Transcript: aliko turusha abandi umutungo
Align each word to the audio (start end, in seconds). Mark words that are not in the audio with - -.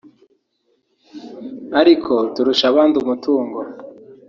aliko 1.79 2.15
turusha 2.33 2.65
abandi 2.71 2.95
umutungo 2.97 3.59